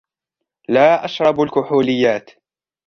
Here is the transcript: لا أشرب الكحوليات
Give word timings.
لا 0.69 1.05
أشرب 1.05 1.41
الكحوليات 1.41 2.29